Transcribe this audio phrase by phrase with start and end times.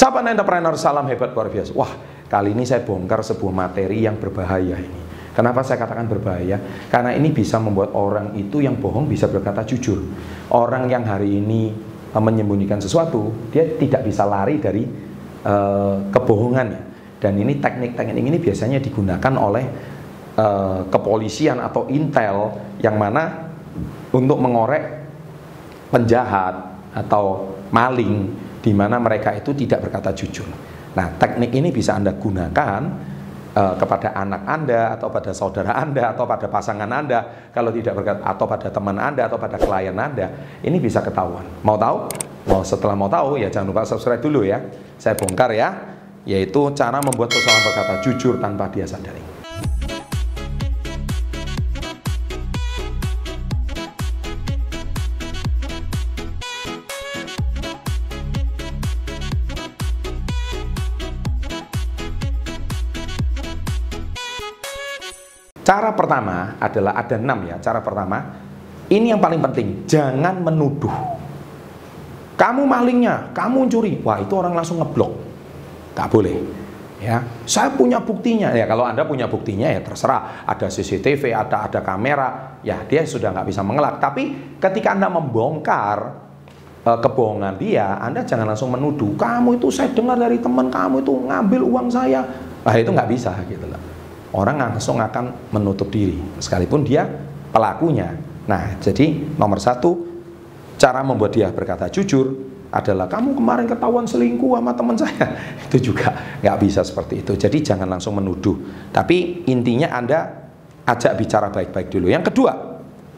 [0.00, 1.76] Sahabat entrepreneur, salam hebat luar biasa.
[1.76, 1.92] Wah,
[2.24, 5.00] kali ini saya bongkar sebuah materi yang berbahaya ini.
[5.36, 6.56] Kenapa saya katakan berbahaya?
[6.88, 10.00] Karena ini bisa membuat orang itu yang bohong bisa berkata jujur.
[10.56, 11.76] Orang yang hari ini
[12.16, 14.88] eh, menyembunyikan sesuatu, dia tidak bisa lari dari
[15.44, 16.80] uh, kebohongannya.
[17.20, 19.68] Dan ini teknik-teknik ini biasanya digunakan oleh
[20.40, 23.52] uh, kepolisian atau intel yang mana
[24.16, 24.96] untuk mengorek
[25.92, 26.56] penjahat
[26.96, 30.46] atau maling di mana mereka itu tidak berkata jujur.
[30.94, 32.80] Nah, teknik ini bisa Anda gunakan
[33.56, 38.20] uh, kepada anak Anda atau pada saudara Anda atau pada pasangan Anda kalau tidak berkata
[38.22, 40.28] atau pada teman Anda atau pada klien Anda.
[40.60, 41.46] Ini bisa ketahuan.
[41.64, 42.10] Mau tahu?
[42.48, 44.60] Mau setelah mau tahu ya jangan lupa subscribe dulu ya.
[45.00, 45.96] Saya bongkar ya,
[46.28, 49.29] yaitu cara membuat seseorang berkata jujur tanpa dia sadari.
[65.70, 67.62] Cara pertama adalah ada enam ya.
[67.62, 68.18] Cara pertama,
[68.90, 70.90] ini yang paling penting, jangan menuduh.
[72.34, 74.02] Kamu malingnya, kamu curi.
[74.02, 75.14] Wah itu orang langsung ngeblok.
[75.94, 76.34] Gak boleh.
[76.98, 78.50] Ya, saya punya buktinya.
[78.50, 80.42] Ya kalau anda punya buktinya ya terserah.
[80.42, 82.58] Ada CCTV, ada ada kamera.
[82.66, 84.02] Ya dia sudah nggak bisa mengelak.
[84.02, 85.98] Tapi ketika anda membongkar
[86.82, 89.14] uh, kebohongan dia, anda jangan langsung menuduh.
[89.14, 92.26] Kamu itu saya dengar dari teman kamu itu ngambil uang saya.
[92.66, 93.99] Nah itu nggak bisa gitu loh
[94.34, 97.06] orang langsung akan menutup diri sekalipun dia
[97.50, 98.14] pelakunya.
[98.46, 100.06] Nah, jadi nomor satu
[100.80, 105.26] cara membuat dia berkata jujur adalah kamu kemarin ketahuan selingkuh sama teman saya.
[105.66, 107.34] Itu juga nggak bisa seperti itu.
[107.34, 108.54] Jadi jangan langsung menuduh.
[108.94, 110.50] Tapi intinya anda
[110.86, 112.06] ajak bicara baik-baik dulu.
[112.06, 112.52] Yang kedua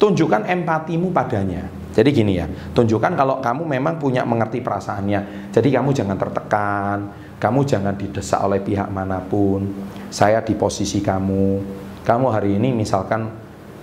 [0.00, 1.68] tunjukkan empatimu padanya.
[1.94, 5.52] Jadi gini ya tunjukkan kalau kamu memang punya mengerti perasaannya.
[5.52, 6.98] Jadi kamu jangan tertekan
[7.44, 9.68] kamu jangan didesak oleh pihak mana pun.
[10.08, 11.60] Saya di posisi kamu.
[12.00, 13.28] Kamu hari ini misalkan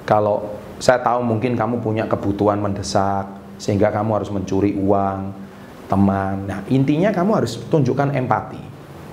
[0.02, 3.30] kalau saya tahu mungkin kamu punya kebutuhan mendesak
[3.62, 5.30] sehingga kamu harus mencuri uang
[5.86, 6.50] teman.
[6.50, 8.58] Nah, intinya kamu harus tunjukkan empati.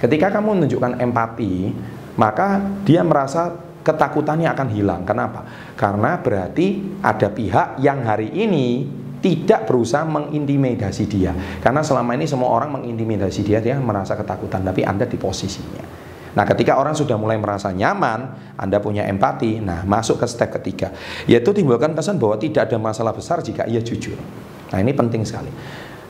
[0.00, 1.76] Ketika kamu menunjukkan empati,
[2.16, 2.56] maka
[2.88, 3.52] dia merasa
[3.84, 5.04] ketakutannya akan hilang.
[5.04, 5.44] Kenapa?
[5.76, 12.50] Karena berarti ada pihak yang hari ini tidak berusaha mengintimidasi dia karena selama ini semua
[12.50, 15.84] orang mengintimidasi dia dia merasa ketakutan tapi anda di posisinya
[16.36, 20.94] nah ketika orang sudah mulai merasa nyaman anda punya empati nah masuk ke step ketiga
[21.26, 24.16] yaitu timbulkan kesan bahwa tidak ada masalah besar jika ia jujur
[24.70, 25.50] nah ini penting sekali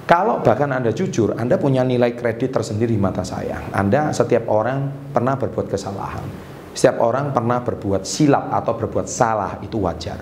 [0.08, 3.68] kalau bahkan Anda jujur, Anda punya nilai kredit tersendiri di mata saya.
[3.76, 6.24] Anda setiap orang pernah berbuat kesalahan.
[6.72, 10.16] Setiap orang pernah berbuat silap atau berbuat salah, itu wajar.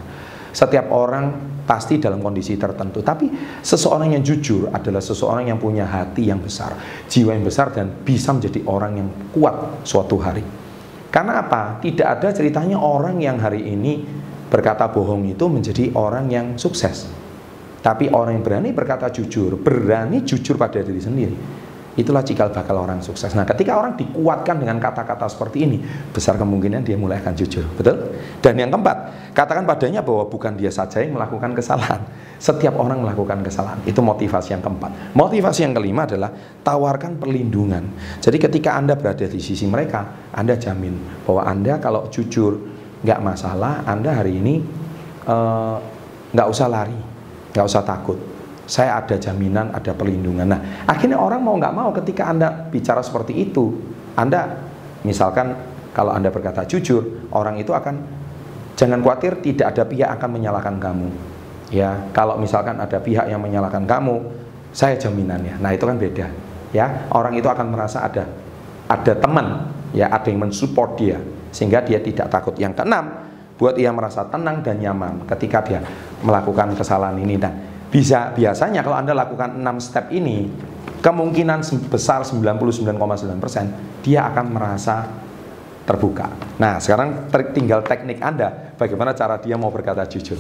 [0.57, 1.37] Setiap orang
[1.69, 3.05] pasti dalam kondisi tertentu.
[3.05, 3.29] Tapi
[3.61, 6.73] seseorang yang jujur adalah seseorang yang punya hati yang besar,
[7.13, 10.41] jiwa yang besar dan bisa menjadi orang yang kuat suatu hari.
[11.13, 11.77] Karena apa?
[11.85, 14.01] Tidak ada ceritanya orang yang hari ini
[14.49, 17.05] berkata bohong itu menjadi orang yang sukses.
[17.85, 21.37] Tapi orang yang berani berkata jujur, berani jujur pada diri sendiri
[21.97, 23.33] Itulah cikal bakal orang sukses.
[23.33, 25.81] Nah, ketika orang dikuatkan dengan kata-kata seperti ini,
[26.13, 27.65] besar kemungkinan dia mulai akan jujur.
[27.73, 28.13] Betul?
[28.45, 32.05] Dan yang keempat, katakan padanya bahwa bukan dia saja yang melakukan kesalahan.
[32.37, 33.81] Setiap orang melakukan kesalahan.
[33.89, 35.17] Itu motivasi yang keempat.
[35.17, 36.29] Motivasi yang kelima adalah
[36.61, 37.89] tawarkan perlindungan.
[38.21, 42.61] Jadi ketika Anda berada di sisi mereka, Anda jamin bahwa Anda kalau jujur,
[43.01, 44.61] nggak masalah, Anda hari ini
[45.25, 45.81] uh,
[46.37, 47.01] nggak usah lari,
[47.57, 48.36] nggak usah takut
[48.67, 50.47] saya ada jaminan, ada perlindungan.
[50.47, 50.61] Nah,
[50.91, 53.79] akhirnya orang mau nggak mau ketika Anda bicara seperti itu,
[54.19, 54.59] Anda
[55.07, 55.55] misalkan
[55.95, 58.03] kalau Anda berkata jujur, orang itu akan
[58.75, 61.09] jangan khawatir tidak ada pihak akan menyalahkan kamu.
[61.71, 64.23] Ya, kalau misalkan ada pihak yang menyalahkan kamu,
[64.75, 65.63] saya jaminannya.
[65.63, 66.27] Nah, itu kan beda.
[66.75, 68.27] Ya, orang itu akan merasa ada
[68.87, 71.19] ada teman, ya ada yang mensupport dia
[71.55, 72.55] sehingga dia tidak takut.
[72.59, 73.27] Yang keenam,
[73.57, 75.81] buat ia merasa tenang dan nyaman ketika dia
[76.21, 77.41] melakukan kesalahan ini.
[77.41, 80.51] Nah, bisa biasanya kalau Anda lakukan 6 step ini,
[81.01, 85.07] kemungkinan besar 99,9% dia akan merasa
[85.87, 86.27] terbuka.
[86.59, 90.37] Nah, sekarang tinggal teknik Anda bagaimana cara dia mau berkata jujur.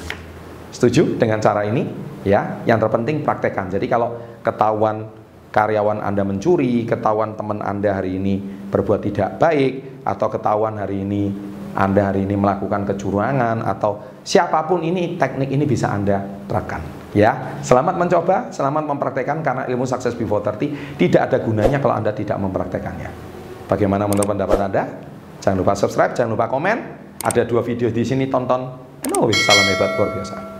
[0.74, 1.86] Setuju dengan cara ini?
[2.26, 3.70] Ya, yang terpenting praktekkan.
[3.70, 5.06] Jadi kalau ketahuan
[5.54, 11.30] karyawan Anda mencuri, ketahuan teman Anda hari ini berbuat tidak baik atau ketahuan hari ini
[11.78, 16.95] Anda hari ini melakukan kecurangan atau siapa pun ini teknik ini bisa Anda terapkan.
[17.14, 22.10] Ya, selamat mencoba, selamat mempraktekkan karena ilmu sukses before 30 tidak ada gunanya kalau Anda
[22.10, 23.10] tidak mempraktekannya.
[23.70, 24.82] Bagaimana menurut pendapat Anda?
[25.42, 26.76] Jangan lupa subscribe, jangan lupa komen.
[27.22, 28.66] Ada dua video di sini tonton.
[29.06, 30.55] Always salam hebat luar biasa.